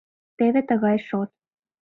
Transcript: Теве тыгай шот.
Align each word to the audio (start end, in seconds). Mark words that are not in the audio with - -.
Теве 0.37 0.61
тыгай 0.69 0.97
шот. 1.07 1.29